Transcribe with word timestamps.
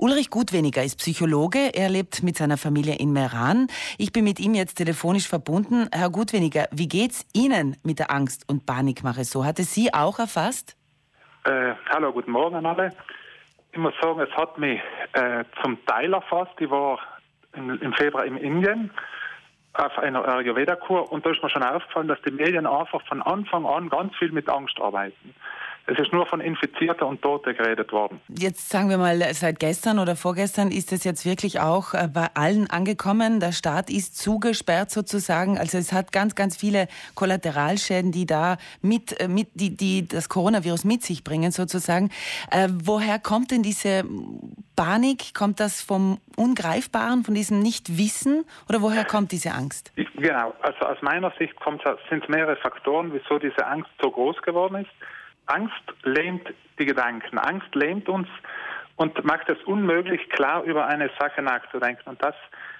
Ulrich 0.00 0.30
Gutweniger 0.30 0.82
ist 0.82 0.96
Psychologe. 0.96 1.74
Er 1.74 1.90
lebt 1.90 2.22
mit 2.22 2.34
seiner 2.38 2.56
Familie 2.56 2.94
in 2.94 3.12
Meran. 3.12 3.66
Ich 3.98 4.12
bin 4.12 4.24
mit 4.24 4.40
ihm 4.40 4.54
jetzt 4.54 4.76
telefonisch 4.76 5.28
verbunden. 5.28 5.90
Herr 5.92 6.08
Gutweniger, 6.08 6.68
wie 6.72 6.88
geht's 6.88 7.26
Ihnen 7.34 7.76
mit 7.84 7.98
der 7.98 8.10
Angst 8.10 8.48
und 8.48 8.64
Panikmache 8.64 9.24
so? 9.24 9.44
Hat 9.44 9.58
es 9.58 9.74
Sie 9.74 9.92
auch 9.92 10.18
erfasst? 10.18 10.74
Äh, 11.44 11.74
hallo, 11.90 12.14
guten 12.14 12.30
Morgen 12.30 12.56
an 12.56 12.64
alle. 12.64 12.94
Ich 13.72 13.78
muss 13.78 13.92
sagen, 14.00 14.20
es 14.20 14.30
hat 14.30 14.56
mich 14.56 14.80
äh, 15.12 15.44
zum 15.62 15.84
Teil 15.84 16.14
erfasst. 16.14 16.54
Ich 16.60 16.70
war 16.70 16.98
im, 17.52 17.78
im 17.82 17.92
Februar 17.92 18.24
in 18.24 18.38
Indien 18.38 18.90
auf 19.74 19.98
einer 19.98 20.26
Ayurveda-Kur 20.26 21.12
und 21.12 21.26
da 21.26 21.30
ist 21.30 21.42
mir 21.42 21.50
schon 21.50 21.62
aufgefallen, 21.62 22.08
dass 22.08 22.20
die 22.22 22.32
Medien 22.32 22.66
einfach 22.66 23.06
von 23.06 23.20
Anfang 23.20 23.66
an 23.66 23.90
ganz 23.90 24.16
viel 24.16 24.32
mit 24.32 24.48
Angst 24.48 24.80
arbeiten. 24.80 25.34
Es 25.90 25.98
ist 25.98 26.12
nur 26.12 26.24
von 26.24 26.40
Infizierten 26.40 27.04
und 27.04 27.20
Toten 27.20 27.56
geredet 27.56 27.90
worden. 27.90 28.20
Jetzt 28.28 28.70
sagen 28.70 28.90
wir 28.90 28.96
mal, 28.96 29.18
seit 29.34 29.58
gestern 29.58 29.98
oder 29.98 30.14
vorgestern 30.14 30.70
ist 30.70 30.92
es 30.92 31.02
jetzt 31.02 31.24
wirklich 31.26 31.58
auch 31.58 31.94
äh, 31.94 32.06
bei 32.06 32.28
allen 32.34 32.70
angekommen. 32.70 33.40
Der 33.40 33.50
Staat 33.50 33.90
ist 33.90 34.16
zugesperrt 34.16 34.92
sozusagen. 34.92 35.58
Also 35.58 35.78
es 35.78 35.92
hat 35.92 36.12
ganz, 36.12 36.36
ganz 36.36 36.56
viele 36.56 36.86
Kollateralschäden, 37.16 38.12
die 38.12 38.24
da 38.24 38.56
mit, 38.82 39.20
äh, 39.20 39.26
mit 39.26 39.48
die, 39.54 39.76
die 39.76 40.06
das 40.06 40.28
Coronavirus 40.28 40.84
mit 40.84 41.02
sich 41.02 41.24
bringen 41.24 41.50
sozusagen. 41.50 42.10
Äh, 42.52 42.68
woher 42.70 43.18
kommt 43.18 43.50
denn 43.50 43.64
diese 43.64 44.04
Panik? 44.76 45.34
Kommt 45.34 45.58
das 45.58 45.82
vom 45.82 46.20
Ungreifbaren, 46.36 47.24
von 47.24 47.34
diesem 47.34 47.58
Nichtwissen 47.58 48.44
oder 48.68 48.80
woher 48.80 49.04
kommt 49.04 49.32
diese 49.32 49.50
Angst? 49.50 49.92
Genau, 49.96 50.54
also 50.62 50.86
aus 50.86 51.02
meiner 51.02 51.32
Sicht 51.36 51.54
sind 52.08 52.22
es 52.22 52.28
mehrere 52.28 52.54
Faktoren, 52.56 53.12
wieso 53.12 53.40
diese 53.40 53.66
Angst 53.66 53.90
so 54.00 54.08
groß 54.08 54.40
geworden 54.42 54.76
ist. 54.76 54.90
Angst 55.50 55.82
lähmt 56.04 56.48
die 56.78 56.86
Gedanken. 56.86 57.38
Angst 57.38 57.74
lähmt 57.74 58.08
uns 58.08 58.28
und 58.96 59.24
macht 59.24 59.48
es 59.48 59.58
unmöglich, 59.64 60.28
klar 60.30 60.62
über 60.64 60.86
eine 60.86 61.10
Sache 61.18 61.42
nachzudenken. 61.42 62.08
Und 62.08 62.22
das 62.22 62.34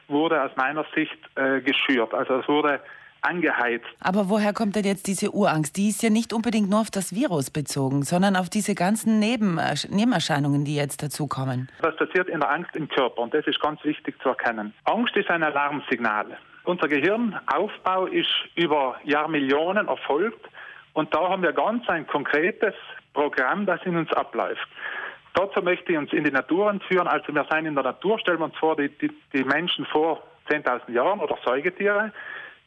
wurde 0.09 0.43
aus 0.43 0.51
meiner 0.57 0.85
Sicht 0.95 1.19
äh, 1.37 1.61
geschürt. 1.61 2.15
Also 2.15 2.41
es 2.41 2.49
wurde 2.49 2.81
angeheizt. 3.23 3.87
Aber 4.01 4.29
woher 4.29 4.53
kommt 4.53 4.77
denn 4.77 4.85
jetzt 4.85 5.07
diese 5.07 5.31
Urangst? 5.31 5.77
Die 5.77 5.89
ist 5.89 6.03
ja 6.03 6.11
nicht 6.11 6.33
unbedingt 6.33 6.71
nur 6.71 6.81
auf 6.81 6.91
das 6.91 7.15
Virus 7.15 7.51
bezogen, 7.51 8.03
sondern 8.03 8.37
auf 8.37 8.49
diese 8.49 8.75
ganzen 8.75 9.19
Nebenerscheinungen, 9.19 10.65
die 10.65 10.75
jetzt 10.75 11.03
dazukommen. 11.03 11.69
Was 11.81 11.97
passiert 11.97 12.29
in 12.29 12.41
der 12.41 12.51
Angst 12.51 12.75
im 12.77 12.89
Körper? 12.89 13.21
Und 13.23 13.35
das 13.35 13.47
ist 13.47 13.61
ganz 13.61 13.83
wichtig 13.85 14.21
zu 14.23 14.31
erkennen. 14.31 14.73
Angst 14.85 15.17
ist 15.17 15.29
ein 15.29 15.43
Alarmsignal. 15.43 16.39
Unser 16.65 16.89
Gehirnaufbau 16.89 18.07
ist 18.07 18.31
über 18.55 18.97
Jahrmillionen 19.05 19.89
erfolgt 19.89 20.47
und 20.93 21.15
da 21.15 21.29
haben 21.29 21.43
wir 21.43 21.53
ganz 21.53 21.89
ein 21.89 22.07
konkretes 22.07 22.75
Programm, 23.13 23.67
das 23.67 23.81
in 23.85 23.97
uns 23.97 24.13
abläuft. 24.13 24.67
Dazu 25.35 25.63
möchte 25.63 25.93
ich 25.93 25.99
uns 25.99 26.13
in 26.13 26.25
die 26.25 26.31
Natur 26.31 26.71
entführen. 26.71 27.07
Also 27.07 27.33
wir 27.35 27.47
sind 27.51 27.67
in 27.67 27.75
der 27.75 27.85
Natur, 27.85 28.19
stellen 28.19 28.39
wir 28.39 28.47
uns 28.47 28.57
vor, 28.57 28.77
die, 28.77 28.89
die, 28.89 29.11
die 29.33 29.45
Menschen 29.45 29.87
vor 29.87 30.23
10.000 30.49 30.91
Jahren 30.93 31.21
oder 31.21 31.39
Säugetiere. 31.45 32.13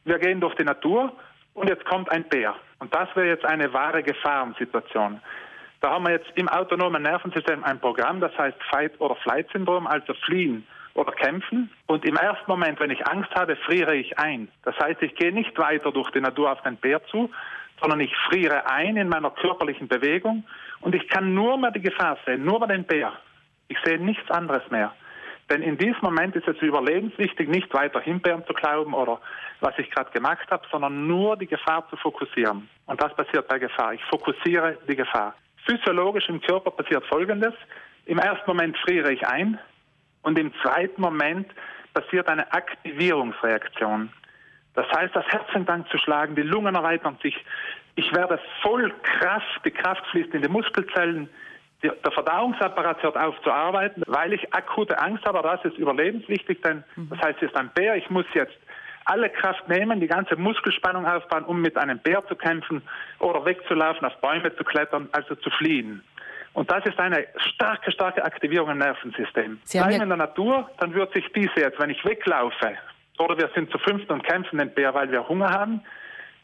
Wir 0.05 0.19
gehen 0.19 0.39
durch 0.39 0.55
die 0.55 0.63
Natur 0.63 1.11
und 1.53 1.69
jetzt 1.69 1.85
kommt 1.85 2.09
ein 2.09 2.23
Bär. 2.23 2.55
Und 2.79 2.93
das 2.93 3.09
wäre 3.15 3.27
jetzt 3.27 3.45
eine 3.45 3.71
wahre 3.73 4.03
Gefahrensituation. 4.03 5.19
Da 5.81 5.91
haben 5.91 6.05
wir 6.05 6.13
jetzt 6.13 6.31
im 6.35 6.47
autonomen 6.47 7.03
Nervensystem 7.03 7.63
ein 7.63 7.79
Programm, 7.79 8.21
das 8.21 8.37
heißt 8.37 8.57
Fight- 8.69 8.99
oder 9.01 9.15
Flight-Syndrom, 9.17 9.85
also 9.85 10.13
fliehen 10.13 10.65
oder 10.93 11.11
kämpfen. 11.11 11.69
Und 11.87 12.05
im 12.05 12.15
ersten 12.15 12.49
Moment, 12.49 12.79
wenn 12.79 12.91
ich 12.91 13.05
Angst 13.07 13.33
habe, 13.35 13.57
friere 13.57 13.95
ich 13.95 14.17
ein. 14.17 14.47
Das 14.63 14.77
heißt, 14.79 15.01
ich 15.01 15.15
gehe 15.15 15.33
nicht 15.33 15.57
weiter 15.57 15.91
durch 15.91 16.09
die 16.11 16.21
Natur 16.21 16.51
auf 16.51 16.61
den 16.61 16.77
Bär 16.77 17.03
zu, 17.07 17.29
sondern 17.79 17.99
ich 17.99 18.15
friere 18.29 18.69
ein 18.69 18.97
in 18.97 19.09
meiner 19.09 19.31
körperlichen 19.31 19.87
Bewegung 19.87 20.43
und 20.81 20.95
ich 20.95 21.07
kann 21.09 21.33
nur 21.33 21.57
mehr 21.57 21.71
die 21.71 21.81
Gefahr 21.81 22.17
sehen, 22.25 22.45
nur 22.45 22.59
mehr 22.59 22.69
den 22.69 22.85
Bär. 22.85 23.13
Ich 23.67 23.77
sehe 23.83 23.99
nichts 23.99 24.29
anderes 24.29 24.69
mehr. 24.69 24.93
Denn 25.49 25.61
in 25.61 25.77
diesem 25.77 25.99
Moment 26.01 26.35
ist 26.35 26.47
es 26.47 26.57
überlebenswichtig, 26.61 27.49
nicht 27.49 27.73
weiter 27.73 27.99
Himbeeren 27.99 28.45
zu 28.45 28.53
glauben 28.53 28.93
oder 28.93 29.19
was 29.59 29.77
ich 29.77 29.89
gerade 29.91 30.11
gemacht 30.11 30.49
habe, 30.49 30.65
sondern 30.71 31.07
nur 31.07 31.37
die 31.37 31.47
Gefahr 31.47 31.87
zu 31.89 31.97
fokussieren. 31.97 32.69
Und 32.85 33.01
das 33.01 33.13
passiert 33.15 33.47
bei 33.47 33.59
Gefahr. 33.59 33.93
Ich 33.93 34.03
fokussiere 34.05 34.77
die 34.87 34.95
Gefahr. 34.95 35.35
Physiologisch 35.65 36.27
im 36.29 36.41
Körper 36.41 36.71
passiert 36.71 37.05
Folgendes. 37.07 37.53
Im 38.05 38.19
ersten 38.19 38.49
Moment 38.49 38.77
friere 38.79 39.13
ich 39.13 39.25
ein 39.27 39.59
und 40.23 40.37
im 40.39 40.53
zweiten 40.61 41.01
Moment 41.01 41.47
passiert 41.93 42.27
eine 42.27 42.51
Aktivierungsreaktion. 42.51 44.11
Das 44.73 44.87
heißt, 44.91 45.15
das 45.15 45.25
Herz 45.27 45.49
fängt 45.51 45.69
an 45.69 45.85
zu 45.91 45.97
schlagen, 45.99 46.35
die 46.35 46.41
Lungen 46.41 46.75
erweitern 46.75 47.17
sich. 47.21 47.35
Ich 47.95 48.13
werde 48.13 48.39
voll 48.61 48.91
Kraft, 49.03 49.61
die 49.65 49.71
Kraft 49.71 50.05
fließt 50.07 50.33
in 50.33 50.41
die 50.41 50.47
Muskelzellen, 50.47 51.29
der 51.83 52.11
Verdauungsapparat 52.11 53.03
hört 53.03 53.17
auf 53.17 53.35
zu 53.41 53.51
arbeiten, 53.51 54.03
weil 54.07 54.33
ich 54.33 54.53
akute 54.53 54.97
Angst 54.99 55.25
habe, 55.25 55.39
aber 55.39 55.57
das 55.57 55.65
ist 55.65 55.77
überlebenswichtig, 55.77 56.61
denn 56.61 56.83
mhm. 56.95 57.09
das 57.09 57.19
heißt, 57.19 57.41
es 57.41 57.49
ist 57.49 57.57
ein 57.57 57.69
Bär, 57.75 57.95
ich 57.95 58.09
muss 58.09 58.25
jetzt 58.33 58.57
alle 59.05 59.29
Kraft 59.29 59.67
nehmen, 59.67 59.99
die 59.99 60.07
ganze 60.07 60.37
Muskelspannung 60.37 61.05
aufbauen, 61.05 61.43
um 61.43 61.61
mit 61.61 61.77
einem 61.77 61.99
Bär 61.99 62.25
zu 62.25 62.35
kämpfen 62.35 62.81
oder 63.19 63.43
wegzulaufen, 63.43 64.07
auf 64.07 64.15
Bäume 64.21 64.55
zu 64.55 64.63
klettern, 64.63 65.09
also 65.11 65.35
zu 65.35 65.49
fliehen. 65.49 66.01
Und 66.53 66.71
das 66.71 66.85
ist 66.85 66.99
eine 66.99 67.27
starke, 67.37 67.91
starke 67.91 68.23
Aktivierung 68.23 68.69
im 68.69 68.77
Nervensystem. 68.77 69.59
Bleiben 69.71 69.91
ja 69.91 70.03
in 70.03 70.09
der 70.09 70.17
Natur, 70.17 70.69
dann 70.79 70.93
wird 70.93 71.11
sich 71.13 71.25
diese 71.35 71.59
jetzt, 71.59 71.79
wenn 71.79 71.89
ich 71.89 72.05
weglaufe, 72.05 72.77
oder 73.19 73.37
wir 73.37 73.49
sind 73.53 73.71
zu 73.71 73.77
fünft 73.79 74.09
und 74.09 74.23
kämpfen 74.23 74.59
den 74.59 74.73
Bär, 74.73 74.93
weil 74.93 75.11
wir 75.11 75.27
Hunger 75.27 75.49
haben, 75.49 75.81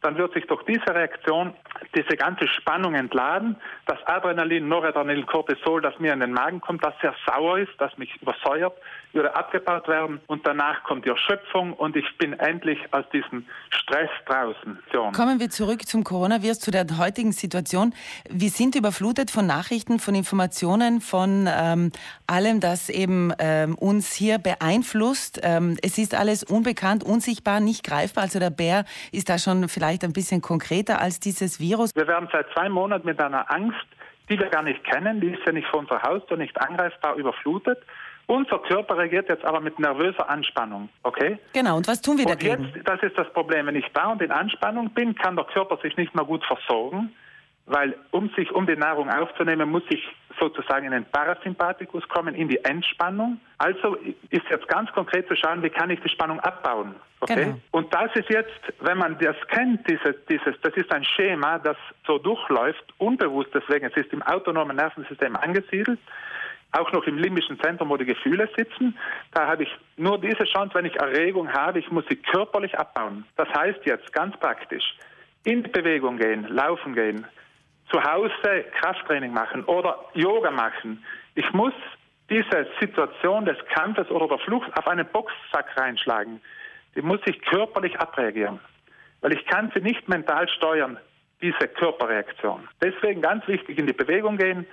dann 0.01 0.17
wird 0.17 0.33
sich 0.33 0.45
durch 0.47 0.63
diese 0.63 0.93
Reaktion 0.93 1.53
diese 1.95 2.15
ganze 2.17 2.47
Spannung 2.47 2.95
entladen. 2.95 3.55
Das 3.85 3.97
Adrenalin, 4.05 4.67
Noradrenalin, 4.67 5.25
Cortisol, 5.25 5.81
das 5.81 5.97
mir 5.99 6.13
in 6.13 6.19
den 6.19 6.33
Magen 6.33 6.61
kommt, 6.61 6.83
das 6.83 6.93
sehr 7.01 7.13
sauer 7.27 7.59
ist, 7.59 7.71
das 7.79 7.97
mich 7.97 8.15
übersäuert, 8.21 8.73
würde 9.13 9.35
abgebaut 9.35 9.87
werden 9.87 10.19
und 10.27 10.45
danach 10.45 10.83
kommt 10.83 11.05
die 11.05 11.09
Erschöpfung 11.09 11.73
und 11.73 11.95
ich 11.95 12.05
bin 12.17 12.33
endlich 12.33 12.77
aus 12.91 13.05
diesem 13.11 13.45
Stress 13.69 14.09
draußen. 14.27 14.79
Kommen 15.15 15.39
wir 15.39 15.49
zurück 15.49 15.87
zum 15.87 16.03
Coronavirus, 16.03 16.59
zu 16.59 16.71
der 16.71 16.85
heutigen 16.97 17.31
Situation. 17.31 17.93
Wir 18.29 18.49
sind 18.49 18.75
überflutet 18.75 19.31
von 19.31 19.47
Nachrichten, 19.47 19.99
von 19.99 20.13
Informationen, 20.15 21.01
von 21.01 21.49
ähm, 21.51 21.91
allem, 22.27 22.59
das 22.59 22.89
eben 22.89 23.33
ähm, 23.39 23.75
uns 23.75 24.13
hier 24.13 24.37
beeinflusst. 24.37 25.39
Ähm, 25.43 25.77
es 25.81 25.97
ist 25.97 26.13
alles 26.13 26.43
unbekannt, 26.43 27.03
unsichtbar, 27.03 27.59
nicht 27.59 27.83
greifbar. 27.83 28.23
Also 28.23 28.39
der 28.39 28.51
Bär 28.51 28.85
ist 29.11 29.29
da 29.29 29.39
schon 29.39 29.67
vielleicht 29.67 29.88
ein 30.03 30.13
bisschen 30.13 30.41
konkreter 30.41 31.01
als 31.01 31.19
dieses 31.19 31.59
Virus. 31.59 31.95
Wir 31.95 32.07
werden 32.07 32.29
seit 32.31 32.47
zwei 32.53 32.69
Monaten 32.69 33.07
mit 33.07 33.19
einer 33.19 33.51
Angst, 33.51 33.85
die 34.29 34.39
wir 34.39 34.47
gar 34.47 34.61
nicht 34.63 34.83
kennen, 34.83 35.19
die 35.19 35.29
ist 35.29 35.41
ja 35.45 35.51
nicht 35.51 35.67
vor 35.67 35.79
unserer 35.79 36.03
Haustür, 36.03 36.37
nicht 36.37 36.59
angreifbar, 36.61 37.15
überflutet. 37.15 37.79
Unser 38.27 38.59
Körper 38.59 38.95
reagiert 38.95 39.27
jetzt 39.27 39.43
aber 39.43 39.59
mit 39.59 39.79
nervöser 39.79 40.29
Anspannung, 40.29 40.89
okay? 41.01 41.39
Genau, 41.53 41.77
und 41.77 41.87
was 41.87 41.99
tun 41.99 42.19
wir 42.19 42.25
und 42.27 42.31
dagegen? 42.31 42.71
Jetzt, 42.75 42.87
das 42.87 43.01
ist 43.01 43.17
das 43.17 43.27
Problem. 43.33 43.65
Wenn 43.65 43.75
ich 43.75 43.87
dauernd 43.87 44.21
in 44.21 44.31
Anspannung 44.31 44.91
bin, 44.91 45.15
kann 45.15 45.35
der 45.35 45.45
Körper 45.45 45.77
sich 45.77 45.97
nicht 45.97 46.13
mehr 46.13 46.25
gut 46.25 46.45
versorgen, 46.45 47.11
weil 47.65 47.95
um 48.11 48.29
sich, 48.35 48.51
um 48.51 48.67
die 48.67 48.75
Nahrung 48.75 49.09
aufzunehmen, 49.09 49.71
muss 49.71 49.81
ich 49.89 50.07
sozusagen 50.39 50.85
in 50.85 50.91
den 50.91 51.05
Parasympathikus 51.05 52.07
kommen, 52.09 52.35
in 52.35 52.47
die 52.47 52.63
Entspannung. 52.63 53.39
Also 53.57 53.95
ist 54.29 54.45
jetzt 54.49 54.67
ganz 54.67 54.91
konkret 54.91 55.27
zu 55.27 55.35
schauen, 55.35 55.63
wie 55.63 55.69
kann 55.69 55.89
ich 55.89 55.99
die 56.01 56.09
Spannung 56.09 56.39
abbauen. 56.41 56.95
Okay? 57.21 57.45
Genau. 57.45 57.59
Und 57.71 57.93
das 57.93 58.13
ist 58.15 58.29
jetzt, 58.29 58.59
wenn 58.81 58.97
man 58.97 59.17
das 59.19 59.35
kennt, 59.47 59.89
dieses, 59.89 60.15
dieses, 60.29 60.59
das 60.61 60.73
ist 60.75 60.91
ein 60.93 61.03
Schema, 61.03 61.59
das 61.59 61.77
so 62.05 62.17
durchläuft, 62.17 62.83
unbewusst 62.97 63.49
deswegen, 63.53 63.85
es 63.85 63.97
ist 63.97 64.13
im 64.13 64.21
autonomen 64.23 64.77
Nervensystem 64.77 65.35
angesiedelt 65.35 65.99
auch 66.71 66.91
noch 66.91 67.05
im 67.07 67.17
limbischen 67.17 67.59
Zentrum, 67.59 67.89
wo 67.89 67.97
die 67.97 68.05
Gefühle 68.05 68.47
sitzen. 68.55 68.97
Da 69.33 69.47
habe 69.47 69.63
ich 69.63 69.69
nur 69.97 70.19
diese 70.19 70.43
Chance, 70.43 70.75
wenn 70.75 70.85
ich 70.85 70.95
Erregung 70.95 71.51
habe, 71.51 71.79
ich 71.79 71.89
muss 71.89 72.05
sie 72.09 72.15
körperlich 72.15 72.77
abbauen. 72.77 73.25
Das 73.37 73.49
heißt 73.49 73.79
jetzt 73.85 74.13
ganz 74.13 74.37
praktisch, 74.37 74.83
in 75.45 75.63
Bewegung 75.63 76.17
gehen, 76.17 76.47
laufen 76.47 76.93
gehen, 76.93 77.25
zu 77.91 78.03
Hause 78.03 78.65
Krafttraining 78.79 79.33
machen 79.33 79.63
oder 79.65 80.05
Yoga 80.13 80.51
machen. 80.51 81.03
Ich 81.35 81.51
muss 81.53 81.73
diese 82.29 82.67
Situation 82.79 83.45
des 83.45 83.57
Kampfes 83.73 84.09
oder 84.11 84.27
der 84.27 84.39
Flucht 84.39 84.71
auf 84.77 84.87
einen 84.87 85.07
Boxsack 85.07 85.75
reinschlagen. 85.77 86.41
Die 86.95 87.01
muss 87.01 87.19
ich 87.25 87.41
körperlich 87.41 87.99
abreagieren. 87.99 88.59
Weil 89.21 89.33
ich 89.33 89.45
kann 89.45 89.71
sie 89.73 89.81
nicht 89.81 90.07
mental 90.07 90.47
steuern, 90.49 90.97
diese 91.41 91.67
Körperreaktion. 91.67 92.67
Deswegen 92.81 93.21
ganz 93.21 93.47
wichtig 93.47 93.77
in 93.77 93.87
die 93.87 93.93
Bewegung 93.93 94.37
gehen, 94.37 94.65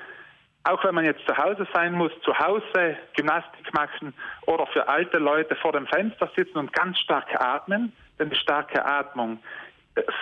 auch 0.64 0.82
wenn 0.84 0.94
man 0.94 1.04
jetzt 1.04 1.24
zu 1.26 1.36
Hause 1.36 1.66
sein 1.72 1.92
muss, 1.92 2.12
zu 2.22 2.36
Hause 2.36 2.96
Gymnastik 3.14 3.72
machen 3.72 4.12
oder 4.46 4.66
für 4.66 4.88
alte 4.88 5.18
Leute 5.18 5.54
vor 5.56 5.72
dem 5.72 5.86
Fenster 5.86 6.30
sitzen 6.36 6.58
und 6.58 6.72
ganz 6.72 6.98
stark 6.98 7.40
atmen, 7.40 7.92
denn 8.18 8.30
die 8.30 8.36
starke 8.36 8.84
Atmung 8.84 9.38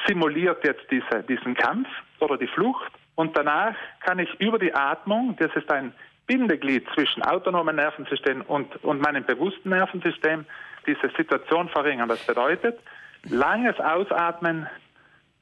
simuliert 0.07 0.65
jetzt 0.65 0.85
diese, 0.91 1.23
diesen 1.29 1.55
Kampf 1.55 1.89
oder 2.21 2.37
die 2.37 2.47
Flucht. 2.47 2.93
Und 3.15 3.37
danach 3.37 3.75
kann 4.01 4.19
ich 4.19 4.33
über 4.41 4.59
die 4.59 4.75
Atmung, 4.75 5.37
das 5.39 5.55
ist 5.55 5.71
ein 5.71 5.93
Bindeglied 6.27 6.87
zwischen 6.95 7.23
autonomen 7.23 7.77
Nervensystem 7.77 8.43
und, 8.43 8.83
und 8.83 9.01
meinem 9.01 9.25
bewussten 9.25 9.71
Nervensystem, 9.71 10.45
diese 10.87 11.11
Situation 11.17 11.69
verringern. 11.69 12.09
Das 12.09 12.25
bedeutet, 12.27 12.79
langes 13.25 13.79
Ausatmen, 13.81 14.67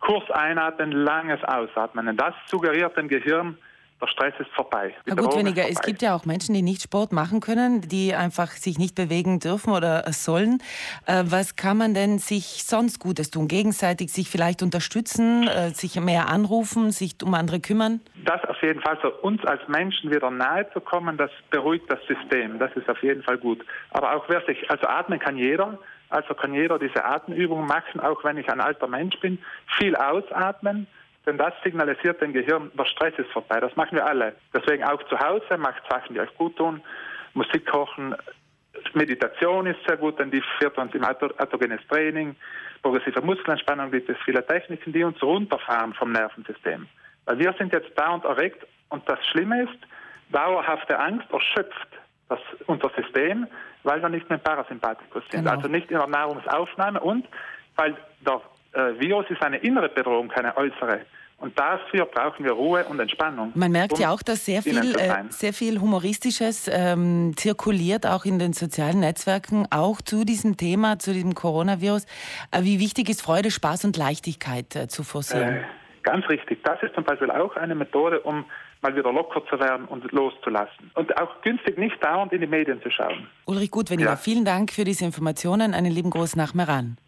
kurz 0.01 0.29
einatmen, 0.31 0.93
langes 0.93 1.43
Ausatmen. 1.45 2.09
Und 2.09 2.17
das 2.17 2.35
suggeriert 2.47 2.97
dem 2.97 3.09
Gehirn, 3.09 3.57
der 4.03 4.09
Stress 4.09 4.35
ist 4.39 4.51
vorbei. 4.51 4.95
Na 5.07 5.15
gut, 5.15 5.37
weniger. 5.37 5.69
Es 5.69 5.81
gibt 5.81 6.03
ja 6.03 6.15
auch 6.15 6.25
Menschen, 6.25 6.55
die 6.55 6.63
nicht 6.63 6.83
Sport 6.83 7.13
machen 7.13 7.41
können, 7.41 7.81
die 7.83 8.15
einfach 8.15 8.49
sich 8.51 8.79
nicht 8.79 8.95
bewegen 8.95 9.39
dürfen 9.39 9.73
oder 9.73 10.05
sollen. 10.13 10.59
Äh, 11.07 11.25
was 11.27 11.57
kann 11.57 11.79
man 11.79 11.95
denn 11.95 12.19
sich 12.19 12.65
sonst 12.65 12.99
Gutes 12.99 13.31
tun? 13.31 13.49
Gegenseitig 13.49 14.13
sich 14.13 14.29
vielleicht 14.29 14.63
unterstützen, 14.63 15.47
äh, 15.47 15.71
sich 15.71 15.99
mehr 16.01 16.29
anrufen, 16.29 16.91
sich 16.91 17.15
um 17.23 17.33
andere 17.35 17.61
kümmern? 17.61 18.01
Das 18.25 18.45
auf 18.45 18.61
jeden 18.61 18.81
Fall, 18.81 18.99
so 19.03 19.09
uns 19.23 19.45
als 19.45 19.67
Menschen 19.69 20.11
wieder 20.11 20.31
nahe 20.31 20.69
zu 20.73 20.81
kommen, 20.81 21.17
das 21.17 21.31
beruhigt 21.51 21.91
das 21.91 22.01
System. 22.07 22.59
Das 22.59 22.73
ist 22.75 22.89
auf 22.89 23.03
jeden 23.03 23.23
Fall 23.23 23.39
gut. 23.39 23.65
Aber 23.91 24.17
auch 24.17 24.25
wer 24.29 24.45
sich, 24.47 24.69
also 24.71 24.87
atmen 24.87 25.21
kann 25.21 25.37
jeder. 25.37 25.79
Also 26.09 26.35
kann 26.35 26.53
jeder 26.53 26.79
diese 26.79 27.05
Atemübungen 27.07 27.67
machen, 27.67 27.99
auch 28.01 28.23
wenn 28.23 28.37
ich 28.37 28.47
ein 28.51 28.61
alter 28.61 28.87
Mensch 28.87 29.19
bin. 29.21 29.39
Viel 29.79 29.97
ausatmen 29.97 30.87
denn 31.27 31.39
das 31.39 31.53
signalisiert 31.63 32.21
dem 32.21 32.33
Gehirn, 32.33 32.71
der 32.75 32.85
Stress 32.87 33.15
ist 33.17 33.31
vorbei. 33.31 33.61
Das 33.61 33.75
machen 33.77 33.97
wir 33.97 34.07
alle. 34.07 34.35
Deswegen 34.55 34.85
auch 34.85 35.03
zu 35.05 35.19
Hause, 35.19 35.57
macht 35.57 35.83
Sachen, 35.89 36.15
die 36.15 36.21
euch 36.21 36.35
gut 36.37 36.57
tun. 36.57 36.83
Musik 37.35 37.67
kochen, 37.67 38.15
Meditation 38.95 39.67
ist 39.67 39.79
sehr 39.87 39.97
gut, 39.97 40.19
denn 40.19 40.31
die 40.31 40.43
führt 40.59 40.77
uns 40.79 40.95
im 40.95 41.05
autogenes 41.05 41.81
Training. 41.89 42.37
Progressive 42.83 43.21
Muskelentspannung 43.23 43.91
gibt 43.91 44.09
es 44.09 44.17
viele 44.25 44.45
Techniken, 44.47 44.93
die 44.93 45.05
uns 45.05 45.23
runterfahren 45.23 45.95
vom 45.95 46.13
Nervensystem. 46.13 46.89
Weil 47.25 47.39
wir 47.39 47.55
sind 47.59 47.73
jetzt 47.73 47.99
dauernd 47.99 48.25
erregt 48.25 48.67
und 48.89 49.09
das 49.09 49.25
Schlimme 49.29 49.63
ist, 49.63 49.79
dauerhafte 50.31 50.99
Angst 50.99 51.31
erschöpft 51.31 51.89
das, 52.29 52.41
unser 52.67 52.91
System, 52.97 53.47
weil 53.85 54.01
wir 54.03 54.09
nicht 54.09 54.29
mehr 54.29 54.39
Parasympathikus 54.39 55.23
sind. 55.31 55.45
Genau. 55.45 55.57
Also 55.57 55.69
nicht 55.69 55.91
in 55.91 55.99
der 55.99 56.09
Nahrungsaufnahme 56.09 57.01
und 57.01 57.27
weil 57.77 57.97
der 58.27 58.41
äh, 58.73 58.99
Virus 58.99 59.27
ist 59.31 59.43
eine 59.43 59.59
innere 59.59 59.89
Bedrohung, 59.89 60.29
keine 60.29 60.57
äußere. 60.57 61.01
Und 61.43 61.59
dafür 61.59 62.07
brauchen 62.07 62.45
wir 62.45 62.53
Ruhe 62.53 62.85
und 62.85 63.01
Entspannung. 63.01 63.51
Man 63.57 63.73
merkt 63.73 63.95
um 63.95 64.01
ja 64.01 64.13
auch, 64.13 64.23
dass 64.23 64.47
sehr 64.47 64.63
viel, 64.63 64.95
äh, 64.95 65.25
sehr 65.31 65.53
viel 65.53 65.81
Humoristisches 65.81 66.71
ähm, 66.73 67.33
zirkuliert, 67.37 68.07
auch 68.07 68.25
in 68.25 68.39
den 68.39 68.53
sozialen 68.53 69.01
Netzwerken, 69.01 69.67
auch 69.73 70.01
zu 70.01 70.25
diesem 70.25 70.57
Thema, 70.57 71.01
zu 71.01 71.13
diesem 71.13 71.35
Coronavirus. 71.35 72.07
Äh, 72.53 72.63
wie 72.63 72.79
wichtig 72.79 73.09
ist 73.09 73.23
Freude, 73.23 73.51
Spaß 73.51 73.85
und 73.87 73.97
Leichtigkeit 73.97 74.77
äh, 74.77 74.87
zu 74.87 75.03
forcieren? 75.03 75.57
Äh, 75.57 75.63
ganz 76.05 76.29
richtig. 76.29 76.63
Das 76.63 76.81
ist 76.81 76.95
zum 76.95 77.03
Beispiel 77.03 77.33
auch 77.33 77.57
eine 77.57 77.75
Methode, 77.75 78.21
um 78.21 78.45
mal 78.81 78.95
wieder 78.95 79.13
locker 79.13 79.45
zu 79.47 79.59
werden 79.59 79.87
und 79.87 80.13
loszulassen. 80.13 80.93
Und 80.95 81.17
auch 81.21 81.41
günstig 81.43 81.77
nicht 81.77 82.03
dauernd 82.05 82.33
in 82.33 82.41
die 82.41 82.47
Medien 82.47 82.81
zu 82.83 82.91
schauen. 82.91 83.27
Ulrich 83.47 83.73
Gutweniger, 83.73 84.11
ja. 84.11 84.17
vielen 84.17 84.45
Dank 84.45 84.73
für 84.73 84.85
diese 84.85 85.05
Informationen. 85.05 85.75
Einen 85.75 85.91
lieben 85.91 86.11
Gruß 86.11 86.37
nach 86.37 86.55
Meran. 86.55 86.99